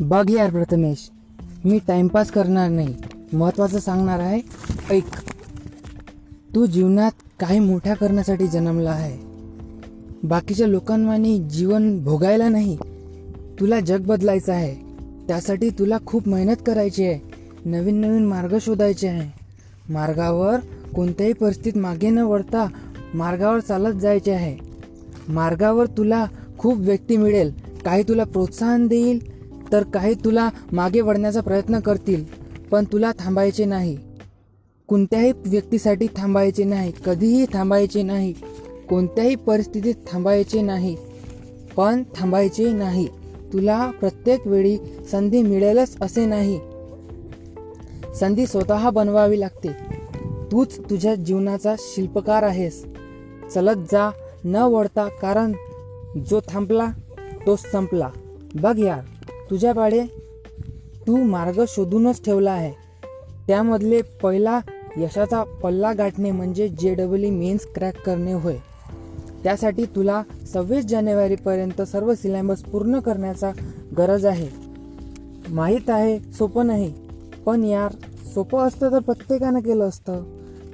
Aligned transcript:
बघ 0.00 0.30
यार 0.30 0.50
प्रथमेश. 0.50 1.10
मी 1.64 1.78
टाइमपास 1.86 2.30
करणार 2.30 2.70
नाही. 2.70 2.94
महत्त्वाचं 3.32 3.78
सांगणार 3.78 4.20
आहे 4.20 4.40
ऐक. 4.90 5.04
तू 6.54 6.66
जीवनात 6.66 7.10
काही 7.40 7.58
मोठ्या 7.58 7.94
करण्यासाठी 7.94 8.46
जन्मला 8.46 8.90
आहे. 8.90 9.18
बाकीच्या 10.22 10.66
लोकांवानी 10.66 11.38
जीवन 11.38 12.04
भोगायला 12.04 12.48
नाही. 12.48 12.78
तुला 13.60 13.80
जग 13.80 14.00
बदलायचं 14.00 14.52
आहे. 14.52 14.74
त्यासाठी 15.28 15.70
तुला 15.70 15.98
खूप 16.06 16.28
मेहनत 16.28 16.56
करायची 16.66 17.04
आहे. 17.04 17.20
नवीन 17.64 17.94
नवीन 17.94 18.26
मार्ग 18.26 18.56
शोधायचे 18.60 19.08
आहे. 19.08 19.30
मार्गावर 19.92 20.56
कोणत्याही 20.94 21.32
परिस्थितीत 21.32 21.82
मागे 21.82 22.10
न 22.10 22.18
वळता 22.18 22.66
मार्गावर 23.14 23.60
चालत 23.60 24.00
जायचे 24.00 24.32
आहे. 24.32 24.56
मार्गावर 25.28 25.86
तुला 25.86 26.26
खूप 26.58 26.78
व्यक्ती 26.78 27.16
मिळेल. 27.16 27.52
काही 27.84 28.02
तुला 28.02 28.24
प्रोत्साहन 28.24 28.86
देईल. 28.86 29.39
तर 29.72 29.82
काही 29.82 30.14
तुला 30.14 30.48
मागे 30.72 31.00
वळण्याचा 31.00 31.40
प्रयत्न 31.40 31.80
करतील 31.80 32.24
पण 32.70 32.84
तुला 32.84 33.12
थांबायचे 33.18 33.64
नाही. 33.64 33.98
कोणत्याही 34.88 35.32
व्यक्तीसाठी 35.46 36.06
थांबायचे 36.16 36.64
नाही 36.64 36.92
कधीही 37.06 37.46
थांबायचे 37.52 38.02
नाही 38.02 38.32
कोणत्याही 38.90 39.34
परिस्थितीत 39.36 39.94
थांबायचे 40.12 40.62
नाही 40.62 40.96
पण 41.76 42.02
थांबायचे 42.14 42.72
नाही. 42.72 43.08
तुला 43.52 43.90
प्रत्येक 43.90 44.46
वेळी 44.46 44.78
संधी 45.10 45.42
मिळेलच 45.42 45.96
असे 46.00 46.26
नाही. 46.26 46.60
संधी 48.20 48.46
स्वतः 48.46 48.90
बनवावी 48.90 49.40
लागते. 49.40 49.68
तूच 50.52 50.78
तुझ्या 50.90 51.14
जीवनाचा 51.14 51.74
शिल्पकार 51.78 52.42
आहेस. 52.42 52.86
चलत 53.54 53.86
जा 53.92 54.10
न 54.44 54.56
वळता 54.56 55.08
कारण 55.22 55.52
जो 56.30 56.40
थांबला 56.48 56.86
तो 57.46 57.56
संपला. 57.56 58.08
बघ 58.54 58.78
यार. 58.78 59.00
तुझ्याकडे 59.50 60.06
तू 61.06 61.16
मार्ग 61.16 61.64
शोधूनच 61.68 62.24
ठेवला 62.24 62.50
आहे. 62.50 62.72
त्यामधले 63.46 64.02
पहिला 64.02 64.60
यशाचा 64.96 65.42
पल्ला 65.42 65.92
गाठणे 65.92 66.30
म्हणजे 66.30 66.68
जे 66.68 66.94
डबल 66.94 67.24
ई 67.24 67.30
मेन्स 67.30 67.66
क्रॅक 67.74 68.02
करणे 68.02 68.32
होय. 68.32 68.56
त्यासाठी 69.44 69.84
तुला 69.84 70.22
सव्वीस 70.52 70.84
जानेवारीपर्यंत 70.84 71.82
सर्व 71.82 72.14
सिलेबस 72.14 72.62
पूर्ण 72.62 72.98
करण्याचा 72.98 73.50
गरज 73.98 74.26
आहे. 74.26 74.48
माहीत 75.48 75.90
आहे 75.90 76.32
सोपं 76.32 76.66
नाही 76.66 76.92
पण 77.46 77.64
यार 77.64 77.92
सोपं 78.34 78.58
असतं 78.58 78.90
तर 78.90 78.98
प्रत्येकानं 78.98 79.60
केलं 79.60 79.88
असतं. 79.88 80.22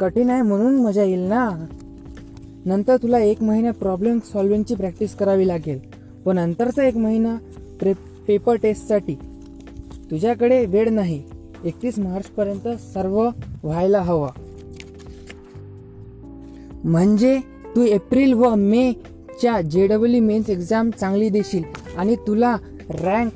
कठीण 0.00 0.30
आहे 0.30 0.42
म्हणून 0.42 0.82
मजा 0.82 1.02
येईल 1.02 1.20
ना? 1.20 1.66
नंतर 2.64 2.96
तुला 2.96 3.18
एक 3.18 3.42
महिना 3.42 3.70
प्रॉब्लेम 3.70 4.18
सॉल्विंगची 4.32 4.74
प्रॅक्टिस 4.74 5.14
करावी 5.14 5.48
लागेल. 5.48 5.78
पण 6.24 6.34
नंतरचा 6.34 6.84
एक 6.84 6.96
महिना 6.96 7.36
प्रे 7.80 7.92
पेपर 8.28 8.54
टेस्टसाठी. 8.54 9.14
तुझ्याकडे 10.10 10.66
वेळ 10.66 10.88
नाही. 10.88 11.22
एकतीस 11.64 11.98
मार्चपर्यंत 11.98 12.68
सर्व 12.78 13.28
व्हायला 13.62 14.00
हवं. 14.00 14.28
म्हणजे 16.84 17.40
तू 17.76 17.82
एप्रिल 17.82 18.32
व 18.32 18.54
मे 18.54 18.92
च्या 19.40 19.60
जे 19.60 19.86
डब्ल्यू 19.86 20.22
मेन्स 20.22 20.50
एक्झाम 20.50 20.90
चांगली 20.90 21.28
देशील 21.28 21.62
आणि 21.96 22.16
तुला 22.16 22.56
रँक 22.90 23.32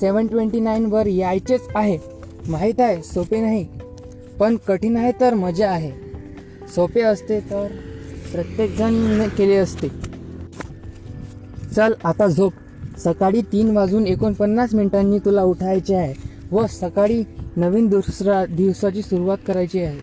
सेवन 0.00 0.26
ट्वेंटी 0.26 0.60
नाईनवर 0.60 1.06
यायचेच 1.06 1.60
आहे. 1.74 1.98
माहीत 2.48 2.80
आहे 2.80 3.02
सोपे 3.02 3.40
नाही. 3.40 3.68
पण 4.38 4.56
कठीण 4.56 4.96
आहे 4.96 5.12
तर 5.20 5.34
मजा 5.34 5.70
आहे. 5.70 5.92
सोपे 6.68 7.00
असते 7.00 7.40
तर 7.40 7.66
प्रत्येकजण 8.32 9.28
केले 9.28 9.56
असते. 9.56 9.88
चल 11.76 11.92
आता 12.04 12.26
झोप. 12.26 12.52
सकाळी 12.98 13.40
तीन 13.40 13.76
वाजून 13.76 14.06
एकोणपन्नास 14.06 14.74
मिनिटांनी 14.74 15.18
तुला 15.18 15.42
उठायचे 15.42 15.94
आहे 15.94 16.14
व 16.52 16.66
सकाळी 16.66 17.24
नवीन 17.56 17.86
दुसरा 17.86 18.46
दिवसाची 18.46 19.02
सुरुवात 19.02 19.38
करायची 19.46 19.80
आहे. 19.80 20.00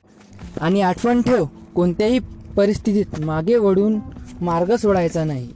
आणि 0.61 0.81
आठवण 0.81 1.21
ठेव 1.21 1.45
कोणत्याही 1.75 2.19
परिस्थितीत 2.55 3.19
मागे 3.19 3.57
वळून 3.57 3.99
मार्ग 4.41 4.75
सोडायचा 4.75 5.23
नाही. 5.23 5.49